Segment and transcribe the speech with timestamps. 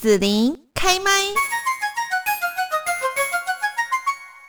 [0.00, 1.10] 子琳开麦。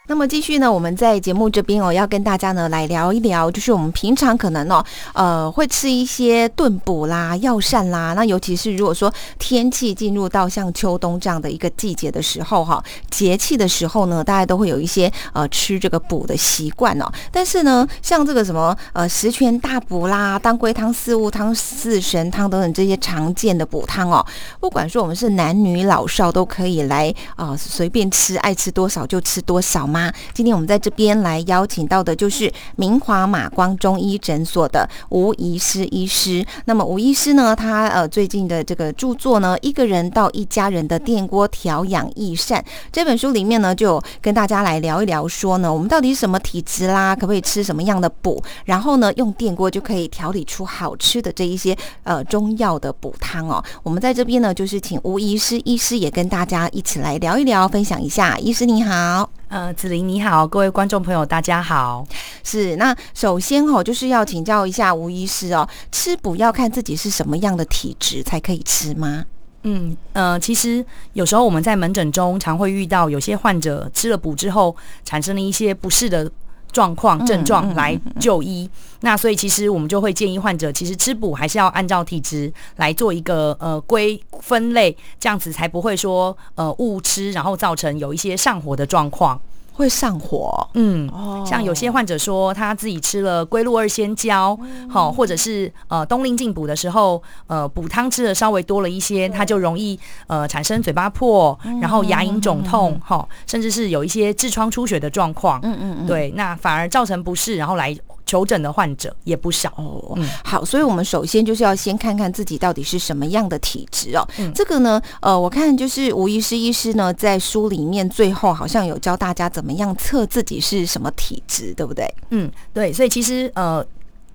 [0.09, 8.13] 那么继续呢，我们在节目这边哦，要跟大家呢来聊一聊，就是我们平常可能哦，呃，会吃一些炖补啦、药膳啦。
[8.13, 17.05] 那尤其是如果说天气进入到像秋冬这样的一个季节的时候哈，节气的时候呢，大家都会有一些呃吃这个补的习惯哦。
[17.31, 24.25] 但是呢，像这个什么呃十全大补啦、当归汤、四物汤、四神汤等等这些常见的补汤哦，
[24.59, 29.98] 不管说我们是男女老少都可以来啊、随便吃，爱吃多少就吃多少嘛。
[30.33, 36.45] 今天我们在这边来邀请到的就是明华马光中医诊所的吴医师医师。
[36.65, 53.63] 那么吴医师呢，他呃最近的这个著作呢，《一个人到一家人的电锅调养益膳》这本书里面呢，就跟大家来聊一聊，说呢，我们到底是什么体质啦，可不可以吃什么样的补，然后呢，用电锅就可以调理出好吃的这一些呃中药的补汤哦。
[53.83, 58.37] 我们在这边呢，就是请吴医师医师也跟大家一起来聊一聊，分享一下。
[58.37, 59.38] 医师你好。
[59.49, 62.05] 呃，子琳你好，各位观众朋友大家好。
[62.43, 69.25] 是，那首先哈、哦，就是要请教一下吴医师哦，吃补要看自己是什么样的体质才可以吃吗？
[69.63, 76.31] 嗯呃，其实有时候我们在门诊中常会遇到有些患者吃了补之后产生了一些不适的。
[76.71, 78.69] 状况症状来就医，
[79.01, 89.39] 那所以其实我们就会建议患者，其实吃补还是要按照体质来做一个呃归分类，这样子才不会说呃误吃，然后造成有一些上火的状况。
[89.79, 91.09] 会上火，嗯，
[91.45, 107.95] 像有些患者说他自己吃了龟鹿二仙胶，好、哦，或者是呃冬令进补的时候，呃补汤吃的稍微多了一些，他就容易呃产生嘴巴破，然后牙龈肿痛，哈、哦，甚至是有一些痔疮出血的状况，嗯嗯嗯，对，那反而造成不适，然后来。
[108.29, 110.13] 求诊的患者也不少哦。
[110.17, 114.21] 嗯，好，所以我们首先就是要先看看自己到底是什么样的体质哦。
[114.37, 122.05] 嗯，这个呢，呃，我看就是吴医师医师呢，在书里面最后好像有教大家怎么样测自己是什么体质，对不对？
[122.29, 123.83] 嗯，对，所以其实呃。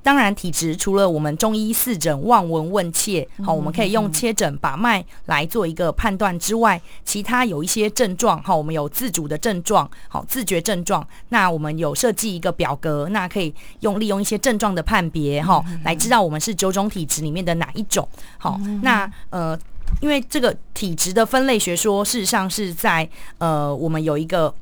[0.05, 18.07] 当然，体质除了我们中医四诊望闻问切，好，我们可以用切诊把脉来做一个判断之外，其他有一些症状，好，我们有自主的症状，好，自觉症状，那我们有设计一个表格，那可以用利用一些症状的判别，哈，来知道我们是九种体质里面的哪一种，
[18.37, 19.59] 好，那呃，
[20.03, 24.55] 因为这个体质的分类学说，事实上是在呃，我们有一个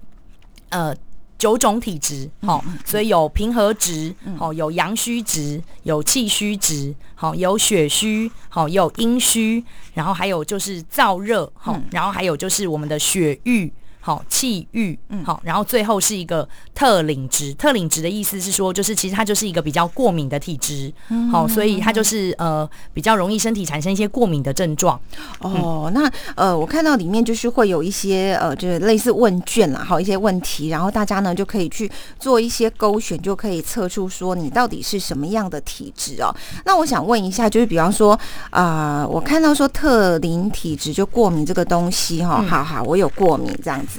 [0.69, 0.95] 呃。
[1.43, 13.73] 九种体质，好，所以有平和质，好，有阳虚质，有气虚质，好，有血虚，好，有阴虚，然后还有就是燥热，好，然后还有就是我们的血瘀。
[14.05, 17.55] 好，气郁，嗯，好，然后最后是一个特领值。
[17.55, 25.01] 特领值的意思是说，就是其实它就是一个比较过敏的体质，嗯，好，所以它就是呃比较容易身体产生一些过敏的症状。
[25.39, 31.89] 哦，那呃我看到里面就是会有一些呃就是类似问卷啦，好，一些问题，然后大家呢就可以去
[32.19, 36.35] 做一些勾选，就可以测出说你到底是什么样的体质哦。
[36.65, 38.19] 那我想问一下，就是比方说
[38.51, 43.92] 啊，呃，我看到说特领体质就过敏这个东西哈，好好，我有过敏这样子。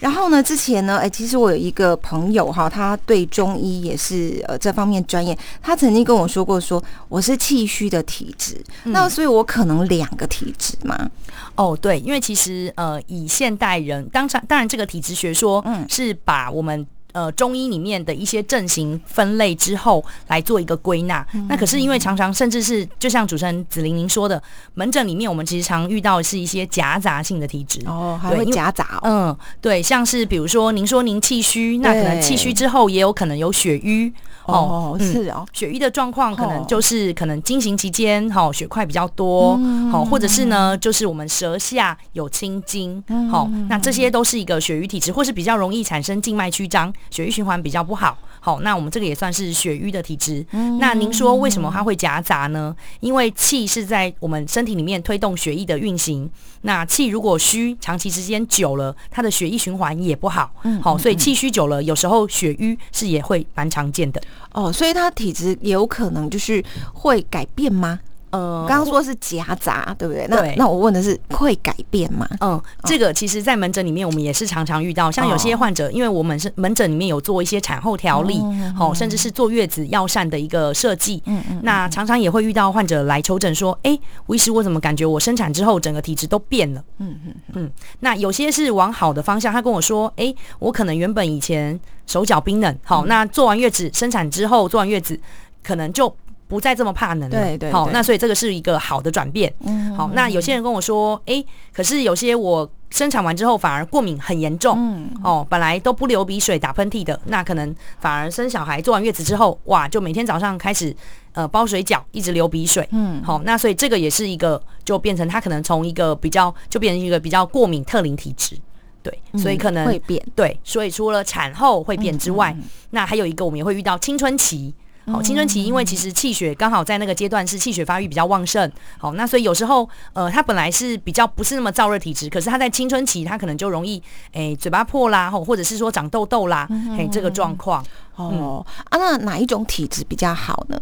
[0.00, 5.36] 然后呢，之前呢，哎，其实我有一个朋友哈，他对中医也是呃这方面专业。
[5.62, 11.10] 他曾经跟我说过说，说我是气虚的体质，嗯、那所以我可能两个体质嘛？
[11.54, 16.86] 哦，对，因为其实呃，以现代人，当然当然这个体质学说，嗯，是把我们。
[17.12, 21.26] 呃，中医里面的一些症型分类之后来做一个归纳。
[21.34, 24.40] 嗯、那可是因为常常甚至是就像主持人子玲您说的，
[24.74, 27.80] 门诊里面我们其实常遇到的是一些夹杂性的体质。
[27.86, 29.08] 哦，还会夹杂、哦。
[29.08, 34.12] 嗯，对，像是比如说您说您气虚，那可能气虚之后也有可能有血瘀。
[34.44, 39.50] 哦，是哦，血瘀的状况可能就是可能经行期间哈血块比较多，
[39.92, 48.16] 好、嗯，或者是呢就是我们舌下有青筋，好、嗯，那这些都是一个血瘀体质，或是比较容易产生静脉曲张，血液循环比较不好。
[48.40, 50.46] 好，那我们这个也算是血瘀的体质。
[50.52, 52.74] 嗯、那您说为什么它会夹杂呢？
[53.00, 56.30] 因为气是在我们身体里面推动血液的运行。
[56.62, 60.50] 那气如果虚，长期时间久了，它的血液循环也不好。
[60.62, 64.22] 嗯，好，所以气虚久了，有时候血瘀是也会蛮常见的。
[64.52, 67.98] 哦，所以它体质也有可能就是会改变吗？
[68.30, 70.26] 呃，刚刚说是夹杂，对不对？
[70.28, 72.28] 那对那我问的是会改变吗？
[72.40, 78.40] 嗯，这个其实，在门诊里面，我们也是常常遇到，像有些患者，哦、因为我们是门诊里面有做一些产后调理，
[78.76, 81.22] 好、哦，甚至是坐月子药膳的一个设计。
[81.26, 86.84] 嗯嗯，那常常也会遇到患者来求诊说，哎，吴医师，我怎么感觉我生产之后整个体质都变了？
[86.98, 87.70] 嗯嗯嗯。
[88.00, 95.18] 那有些是往好的方向，他跟我说，哎，我可能原本以前手脚冰冷，好，那做完月子生产之后做完月子，
[95.62, 96.14] 可能就。
[96.48, 97.28] 不再这么怕冷了。
[97.28, 99.52] 对对，好，那所以这个是一个好的转变。
[99.60, 104.74] 嗯，好，那有些人跟我说，哎，可是有些我生产完之后反而过敏很严重。
[104.78, 110.94] 嗯，哦，本来都不流鼻水、打喷嚏的，那可能反而生小孩、做完月子之后，哇，就每天早上开始
[111.32, 112.88] 呃包水饺，一直流鼻水。
[112.92, 118.56] 嗯，好，那所以这个也是一个，就变成他可能从一个比较，就变成一个比较过敏特灵体质。
[119.02, 120.22] 对，所以可能、嗯、会变。
[120.34, 124.74] 对，所以除了产后会变之外，嗯嗯嗯、那还有一个我们也会遇到青春期。
[125.10, 128.70] 好，青春期因为其实气血刚好在那个阶段是气血发育比较旺盛。
[128.98, 134.02] 好，那所以有时候呃，他本来是比较不是那么燥热体质，可是他在青春期他可能就容易
[134.32, 137.84] 诶嘴巴破啦，或或者是说长痘痘啦，嗯、嘿这个状况。
[138.16, 140.80] 哦、嗯、啊，那哪一种体质比较好呢？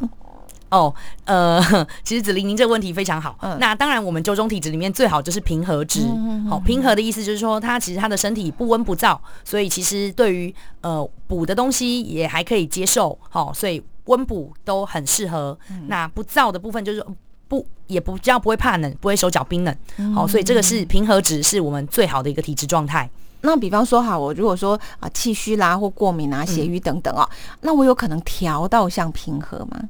[0.68, 0.92] 哦，
[1.26, 1.62] 呃，
[2.02, 3.36] 其实子玲，您这个问题非常好。
[3.40, 6.00] 嗯，那当然，我们九种体质里面最好就是平和质。
[6.00, 13.16] 好、嗯嗯哦，平和的意思就是说，他其实他的身体不温不燥，所以其实对于呃补的东西也还可以接受。
[13.30, 15.56] 好、哦，所以温补都很适合。
[15.70, 17.04] 嗯、那不燥的部分就是
[17.46, 19.76] 不也不这样不会怕冷，不会手脚冰冷。
[20.14, 23.08] 好、所以这个是平和值是我们最好的一个体质状态。
[23.42, 29.80] 那比方说，哈，我如果说啊气虚啦或过敏啊、血瘀等等啊，嗯、那我有可能调到像平和吗？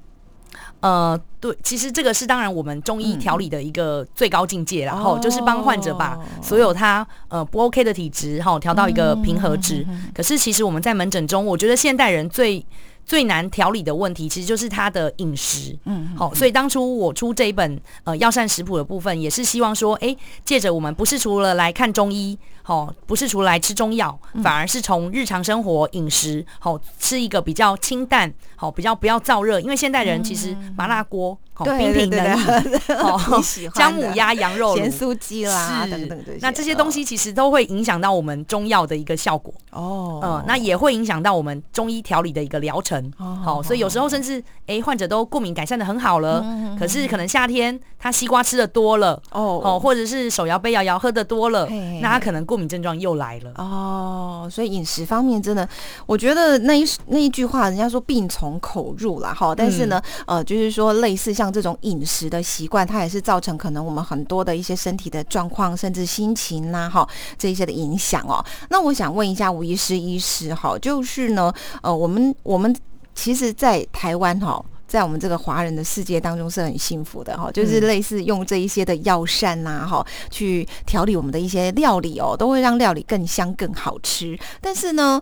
[0.81, 9.87] 呃，对，其实这个是当然我们中医调理的一个最高境界，然后、嗯、就是帮患者把所有他呃不 OK 的体质哈调到一个平和值。
[10.15, 12.65] 可是其实我们在门诊中，我觉得现代人最
[13.06, 15.79] 最难调理的问题，其实就是他的饮食。
[15.85, 20.14] 嗯，好、哦，所以当初我出这一本呃药膳食谱的部分，也是希望说，哎，
[20.44, 31.38] 借着我们不是除了来看中医，好、哦，不是除了来吃中药，反而是从日常生活饮食，好、哦，吃一个比较清淡，好、哦，比较不要燥热，因为现代人其实麻辣锅。
[31.64, 32.35] 冰品的，
[33.00, 33.19] 哦，
[33.75, 36.38] 姜母鸭、羊肉、咸酥鸡啦，等等这些。
[36.43, 43.38] 那这些东西其实都会影响到我们中药的一个效果哦，嗯，那也会影响到我们中医调理的一个疗程哦。
[43.43, 46.44] 好，所以有时候甚至哎，患者都过敏改善的很好了，
[46.79, 51.67] 可是可能夏天他西瓜吃的多了哦，哦，或者是手摇杯摇摇喝的多了，
[52.02, 54.49] 那他可能过敏症状又来了哦。
[54.50, 55.67] 所以饮食方面真的，
[56.05, 59.55] 我觉得那一那一句话，人家说病从口入啦，哈。
[59.55, 61.46] 但是呢，呃，就是说类似像。
[61.53, 67.09] 这种饮食的习惯，它也是造成可能我们很多的一些身体的状况，甚至心情呐，哈，
[67.39, 68.45] 这一些的影响哦。
[68.71, 71.53] 那我想问一下吴医师，医师哈，就是呢，
[71.83, 72.75] 呃，我们我们
[73.15, 84.39] 其实，在台湾哈，在我们这个华人的世界当中是很幸福的哈，就是类似用这一些的药膳呐，哈，去调理我们的一些料理哦，都会让料理更香更好吃。
[84.61, 85.21] 但是呢，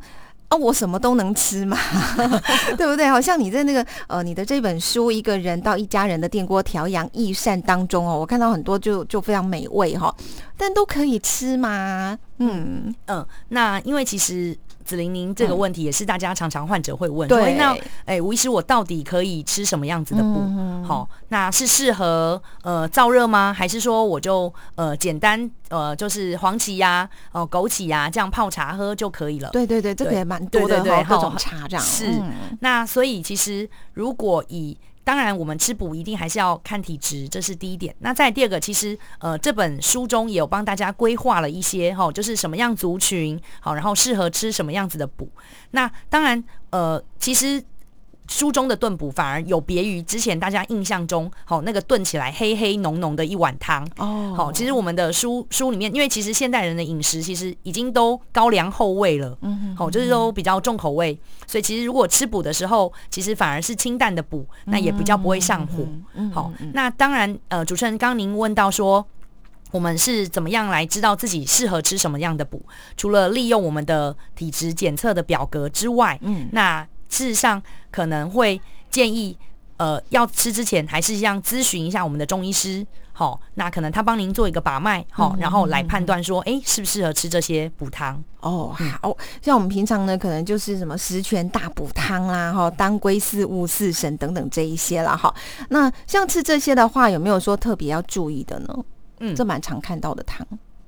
[0.56, 1.76] 我什么都能吃嘛，
[2.76, 3.06] 对不对？
[3.08, 10.14] 好像你在那个呃，你的这本书《一个人到一家人的电锅调养益膳》当中哦，我看到很多就就非常美味哈，
[10.56, 12.18] 但都可以吃吗？
[12.38, 14.56] 嗯嗯，那因为其实。
[14.84, 20.84] 子玲，您这个问题也是大家常常患者会问，嗯、对，那哎，吴医师，我到底可以吃什么样子的补？
[20.84, 23.52] 好、那是适合呃燥热吗？
[23.56, 29.48] 还是说我就呃简单呃就是黄芪呀、哦、呃、枸杞呀这样泡茶喝就可以了？
[29.50, 31.84] 对对对，这个也蛮多的，对各种茶这样。
[31.84, 37.94] 是，嗯、那所以其实如果以当然，我们吃补一定还是要看体质，这是第一点。
[38.00, 45.30] 那在第二个，其实呃，这本书中也有帮大家规划了一些哈，就是什么样族群好，然后适合吃什么样子的补。
[45.72, 47.62] 那当然呃，其实。
[48.26, 54.32] 书中的炖补反而有别于之前大家印象中，好那个炖起来黑黑浓浓的一碗汤哦。
[54.34, 65.86] 好，其实我们的书书里面，因为其实现代人的饮食其实已经都高粱厚味了，嗯哼，好，就是都比较重口味，所以其实如果吃补的时候，其实反而是清淡的补，那也比较不会上火。
[66.32, 69.06] 好，那当然，呃，主持人刚刚您问到说，
[69.70, 72.64] 我们是怎么样来知道自己适合吃什么样的补？
[72.96, 76.88] 除了利用我们的体质检测的表格之外，嗯，那。
[77.08, 79.36] 事实上，可能会建议，
[79.76, 88.22] 呃，要吃之前还是像咨询一下我们的中医师，好，那可能他帮您做一个把脉，好，然后来判断说，哎，适不适合吃这些补汤？
[88.40, 95.16] 哦，好像我们平常呢，可能就是什么十全大补汤啦，哈，当归四物四神等等这一些啦。
[95.16, 95.34] 哈。
[95.70, 98.84] 那像吃这些的话，有没有说特别要注意的呢？
[99.20, 100.46] 嗯，这蛮常看到的汤。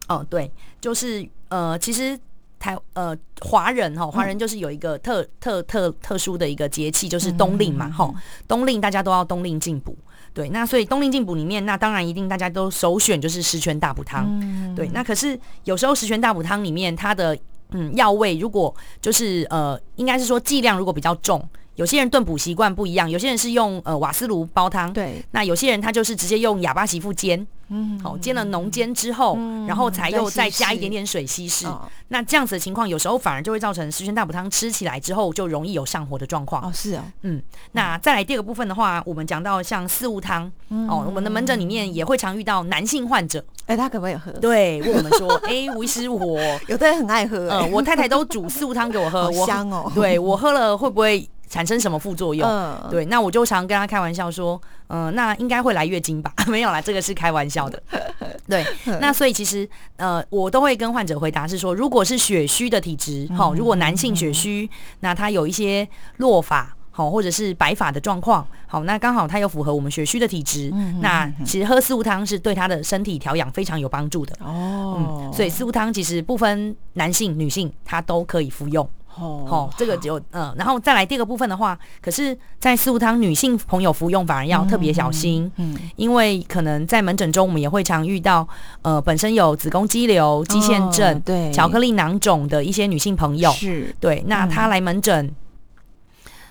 [0.09, 2.19] 哦，对，就是呃，其实。
[2.59, 9.97] 台呃，华人哈，华人就是有一个特特特特殊的一个节气，就是冬令嘛，哈、嗯，冬令大家都要冬令进补，
[10.33, 17.37] 对，那所以冬令进补里面，那当然一定大家都首选就是十全大补汤，嗯、对，那可是有时候十全大补汤里面它的
[17.71, 21.47] 嗯药味如果就是呃，应该是说剂量如果比较重。
[21.77, 27.47] 有些人炖补习惯不一样，有些人是用呃瓦斯炉煲汤，对，那有些人他就是直接用哑巴媳妇煎。
[27.69, 31.67] 嗯，好，煎了浓煎之后，嗯、然后才又再加一点点水稀释。
[31.67, 36.63] 哦、那这样子的情况，有时候反而就会造成十全大补汤吃起来之后就容易有上火的状况。
[36.63, 37.43] 哦，是啊、哦，嗯，
[37.73, 44.31] 那再来第二个部分的话，我们讲到像四物汤，嗯、哦，我们的门诊里面也会常遇到男性患者，哎、欸，他可不可以喝？
[44.35, 51.29] 对，问我们说，哎、欸，吴医师，我有的人很爱喝，呃，我太太都煮四物汤给我喝， 好香哦，我对我喝了会不会？
[51.49, 52.49] 产生什么副作用？
[52.49, 56.33] 嗯、对，那我就常跟他开玩笑说，嗯、呃，那应该会来月经吧？
[56.49, 57.83] 没有啦，这个是开玩笑的。
[58.49, 58.65] 对，
[59.01, 64.69] 那所以其实呃，我都会跟患者回答是说，如果是血虚的体质，好、嗯，如果男性血虚，
[65.01, 65.89] 那他有一些
[66.19, 74.37] 落发，好，或者是白发的状况，好，那刚好他又符合我们血虚的体质，嗯、那其实喝四物汤是对他的身体调养非常有帮助的。
[74.41, 78.89] 哦、嗯，所以四物汤其实不分男性女性，他都可以服用。
[79.19, 88.47] 哦，好，这个就嗯，然后再来第二个部分的话，可是，在四物汤女性朋友服用反而要特别小心，嗯，嗯，因为可能在门诊中我们也会常遇到，
[88.83, 93.95] 呃，本身有子宫肌瘤、肌腺症、哦、对，巧克力囊肿的一些女性朋友，是。
[93.99, 95.25] 对，那她来门诊。
[95.27, 95.35] 嗯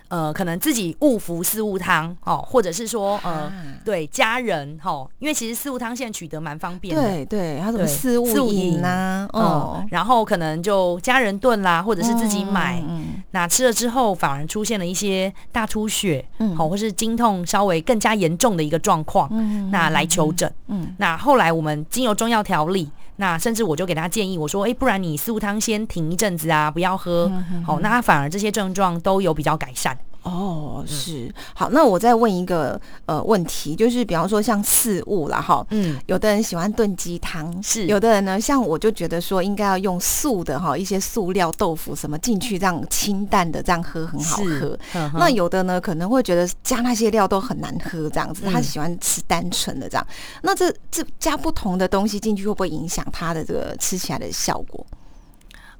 [0.07, 22.89] 呃，可能自己误服四物汤哦，或者是说呃，啊、对家人哈、哦，因为其实四物汤现在取得蛮方便的，对对，它什么四物饮啊，哦、嗯，然后可能就家人炖啦，或者是自己买，嗯、那吃了之后反而出现了一些大出血，嗯，好，或是经痛稍微更加严重的一个状况，嗯，那来求诊，嗯，那后来我们经由中药调理。
[23.17, 29.97] 那甚至我就给他建议，我说，哎、欸，不然你四物汤先停一阵子啊，不要喝，好、嗯嗯哦，那他反而这些症状都有比较改善。
[30.25, 44.75] 哦，是，好，那我再问一个呃问题，就是比方说像四物啦，哈，嗯，有的人喜欢炖鸡汤，是，有的人呢，像我就觉得说应该要用素的哈，一些塑料豆腐什么进去，这样清淡的这样喝很好喝。
[44.95, 50.03] 嗯、那有的呢可能会觉得加那些料都很难喝，这样子，他喜欢吃单纯的这样。
[50.09, 54.83] 嗯、那这这加不同的东西进去会不会影响它的这个吃起来的效果？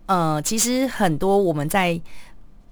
[0.06, 2.00] 呃，其实很多我们在。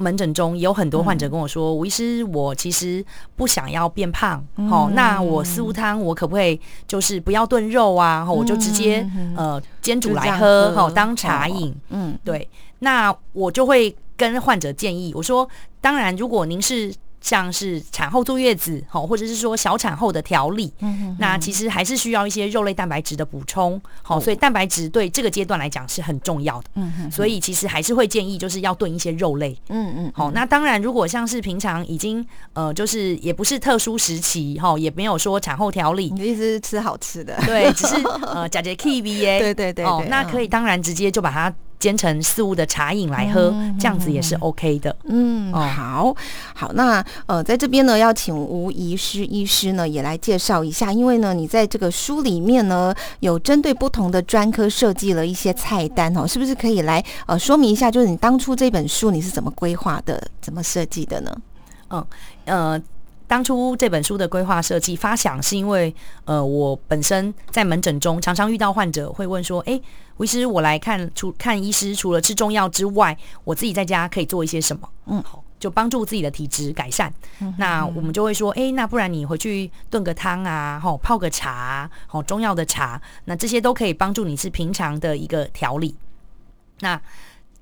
[0.03, 3.03] 门诊中也有很多患者跟我说：“吴、嗯、医师，我其实
[3.37, 8.25] 不想要变胖，哦，那我四物汤我可不可以就是不要炖肉啊？
[8.27, 11.71] 嗯、我就直接呃煎煮来喝，好、哦、当茶饮。
[11.71, 12.47] 哦、嗯，对，
[12.79, 15.47] 那我就会跟患者建议，我说，
[15.79, 16.93] 当然，如果您是。”
[17.23, 21.17] 像是产后坐月子，好，或者是说小产后的调理，嗯、哼哼。
[21.19, 27.11] 那其实还是需要一些肉类蛋白质的补充，好、哦，所以蛋白质对这个阶段来讲是很重要的，嗯哼哼。
[27.11, 41.53] 所以其实还是会建议就是要炖一些肉类，嗯嗯，好，那当然如果像是平常已经呃，就是也不是特殊时期，哈，也没有说产后调理，你的意思是吃好吃的，对，只是呃，假节 K V A，， 对对对，哦，那可以当然直接就把它。
[41.83, 44.95] 煎成四物的茶饮来喝，嗯、这样子也是 OK 的。
[45.03, 46.15] 嗯，哦、好
[46.55, 61.35] 好，那呃，在这边呢，要请吴医师医师呢也来介绍一下，因为呢，你在这个书里面呢，有针对不同的专科设计了一些菜单哦，是不是可以来呃说明一下，就是你当初这本书你是怎么规划的，怎么设计的呢？
[61.89, 62.05] 嗯
[62.45, 62.81] 呃。
[63.33, 65.91] 当初这本书的规划设计发想，是因为
[66.25, 69.81] 呃，我本身在门诊中常常遇到患者会问说：“哎，
[70.17, 74.87] 吴医师，我来看除看医师，除了吃中药之外，我自己在家可以做一些什么？
[75.07, 77.11] 嗯，好，就帮助自己的体质改善。
[77.39, 85.95] 嗯、那我们就会说：哎，那不然你回去炖个汤啊，好泡个茶，好中药的茶，那这些都可以帮助你是平常的一个调理。
[86.81, 87.01] 那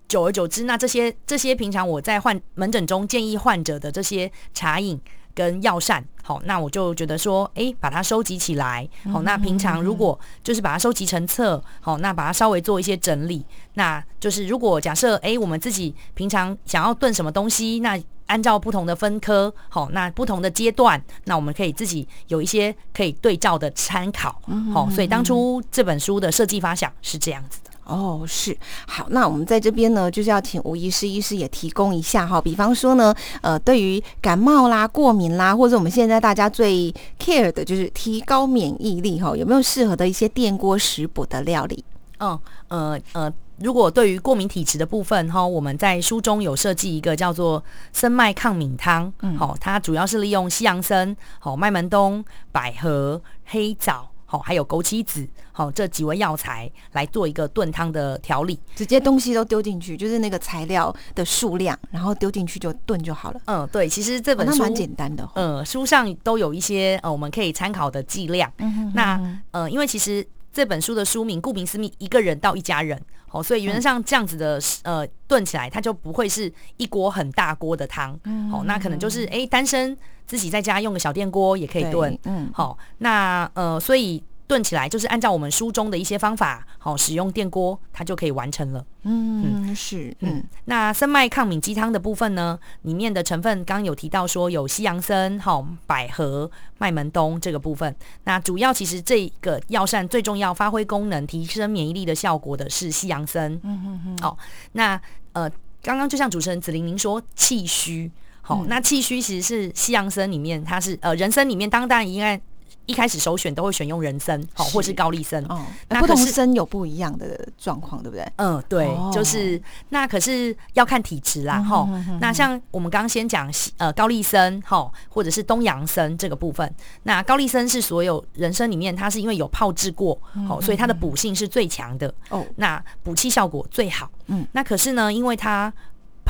[0.09, 4.99] 久而久之，那这些这些平常我在患门诊中建议患者的这些茶饮。
[5.33, 24.41] 跟药膳，好，那我就觉得说，哎、欸，把它收集起来，好，那平常如果就是把它收集成册，好，那把它稍微做一些整理，那就是如果假设，哎、欸，我们自己平常想要炖什么东西，那按照不同的分科，好，那不同的阶段，那我们可以自己有一些可以对照的参考，
[24.73, 27.70] 好，所以当初这本书的设计发想是这样子的。
[27.83, 28.55] 哦，是
[28.87, 41.83] 好，那我们在这边呢，就是要请吴医师医师也提供一下哈，比方说呢，呃，对于感冒啦、过敏啦，或者我们现在大家最 care 的就是提高免疫力哈，有没有适合的一些电锅食补的料理？
[42.19, 47.61] 嗯，呃呃，如果对于过敏体质的部分哈，我们在书中有设计一个叫做
[47.91, 54.10] 生麦抗敏汤，嗯，好，它主要是利用西洋参、好麦门冬、百合、黑枣。
[54.31, 63.41] 好，还有枸杞子，好，这几味药材来做一个炖汤的调理，直接东西都丢进去，就是那个材料的数量，然后丢进去就炖就好了。
[63.47, 68.49] 嗯，对，其实这本书蛮、哦、简单的、哦，嗯，书上都有一些呃我们可以参考的剂量。
[68.59, 68.81] 嗯哼。
[68.83, 72.97] 嗯哼，那呃，因为其实这本书的书名，顾名思义，一个人到一家人，
[73.31, 79.97] 哦，所以原则上这样子的呃炖起来，它就不会是一锅很大锅的汤，嗯，哦，那可能就是哎单身
[80.31, 84.23] 自己在家用个小电锅也可以炖，嗯，好，那呃所以。
[84.47, 88.85] 炖起来就是按照我们书中的一些方法，好、哦、使用电锅，它就可以完成了。
[89.03, 90.43] 嗯，嗯是，嗯。
[90.65, 97.95] 那生麦抗敏鸡汤的部分呢，里面的成分刚刚有提到说有西洋参、好、哦、百合、麦门冬这个部分。
[98.25, 103.53] 那主要其实这个药膳最重要发挥功能、提升免疫力的效果的是西洋参。
[103.63, 104.17] 嗯嗯嗯。
[104.17, 104.37] 好、哦，
[104.73, 104.99] 那
[105.31, 105.49] 呃，
[105.81, 112.39] 刚刚就像主持人子玲您说气虚，好、那气虚其实是西洋参里面它是呃人参里面当然应该。
[112.87, 115.41] 一开始首选都会选用人参，好，或是高丽参。
[115.47, 118.27] 哦，那不同参有不一样的状况，对不对？
[118.37, 122.17] 嗯，对，哦、就是那可是要看体质啦，哈、嗯。
[122.19, 126.69] 那像我们刚刚先讲，呃，高丽参，哈，或者是东洋参这个部分。
[127.03, 132.11] 那高丽参是所有人参里面，它是因为有泡制过，好、嗯，所以它的补性是最强的。
[132.29, 134.09] 哦，那补气效果最好。
[134.25, 135.71] 嗯，那可是呢，因为它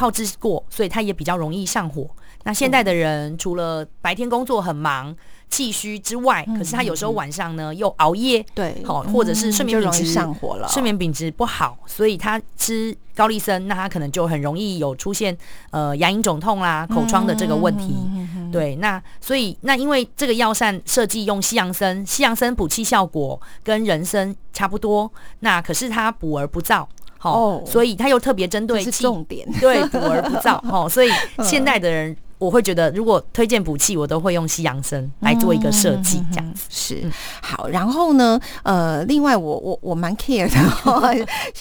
[0.01, 2.09] 泡制过，所以它也比较容易上火。
[2.43, 5.15] 那现代的人除了白天工作很忙。
[5.51, 15.37] 气虚之外，可是他有时候晚上呢、嗯、又熬夜，对，好，或者是睡眠品质、嗯、上火了，睡眠品质不好，所以他吃高丽参，那他可能就很容易有出现
[15.71, 17.93] 呃牙龈肿痛啦、口疮的这个问题。
[18.13, 26.89] 嗯、对，那所以那因为这个药膳设计用西洋参，西洋参补气效果跟人参差不多，那可是它补而不燥，好、
[27.21, 31.09] 哦，所以他又特别针对是重点， 对，补而不燥，哦，所以
[31.43, 32.15] 现代的人。
[32.41, 37.67] 我会觉得，如果推荐补气，我都会用西洋参来做一个设计，这样子、嗯、是好。
[37.67, 41.03] 然后呢，呃，另外我我我蛮 care 的、哦，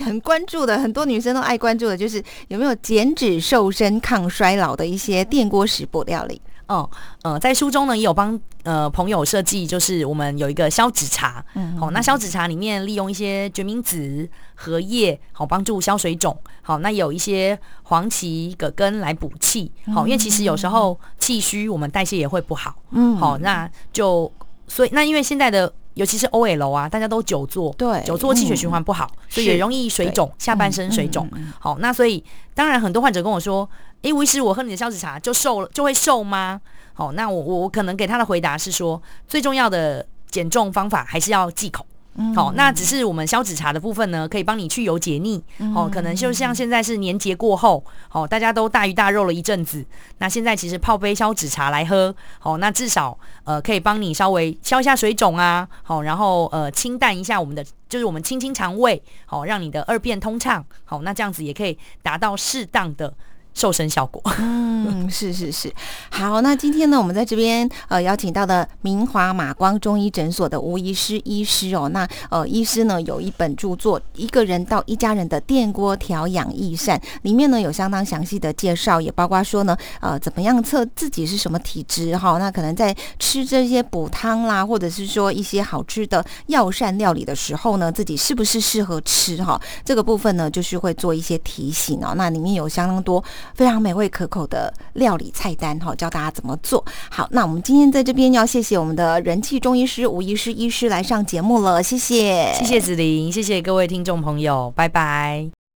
[0.03, 6.41] 很关注的，很多女生都爱关注的，就是有没有减脂瘦身抗衰老的一些电锅食补料理。
[6.71, 6.89] 哦，
[7.23, 24.33] 呃，在书中呢也有帮呃朋友设计，就是我们有一个消脂茶，嗯，好、哦，那消脂茶里面利用一些决明子、荷叶，好帮助消水肿，好，那有一些黄芪、葛根来补气，好，因为其实有时候气虚，我们代谢也会不好，嗯，好，那就
[24.69, 25.73] 所以那因为现在的。
[25.95, 31.53] 尤其是 OL 啊，大家都久坐，对，久坐气血循环不好，嗯，所以也容易水肿，下半身水肿，嗯。
[31.59, 32.25] 好，那所以
[32.55, 33.69] 当然很多患者跟我说
[34.03, 36.61] ：“诶、欸，吴医师，我喝你的消脂茶就瘦了，就会瘦吗？”
[36.95, 41.87] 好，那我我可能给他的回答是说，最重要的减重方法还是要忌口。
[42.35, 45.43] 好，那只是我们消脂茶的部分呢，可以帮你去油解腻。
[45.75, 49.83] 哦，可能就像现在是年节过后，哦，大家都大鱼大肉了一阵子，
[50.19, 63.15] 那现在其实泡杯消脂茶来喝，哦，那至少呃可以帮你稍微消一下水肿啊，好，然后呃清淡一下我们的，就是我们清清肠胃，好，让你的二便通畅，好，那这样子也可以达到适当的。
[63.55, 65.73] 瘦身效果，嗯， 是是是，
[66.11, 89.61] 好，那今天呢，我们在这边呃邀请到的明华马光中医诊所的吴医师医师哦，那呃医师呢有一本著作《一个人到一家人的电锅调养益膳》，里面呢有相当详细的介绍，也包括说呢呃怎么样测自己是什么体质哈、哦，那可能在吃这些补汤啦，或者是说一些好吃的药膳料理的时候呢，自己是不是适合吃哈、哦？
[89.85, 93.23] 这个部分呢就是会做一些提醒哦，那里面有相当多。
[93.55, 96.85] 非常美味可口的料理菜单哈，教大家怎么做。
[97.11, 105.60] 好，那我们今天在这边要谢谢我们的人气中医师吴医师医师来上节目了，谢谢，谢谢子玲，谢谢各位听众朋友，拜拜。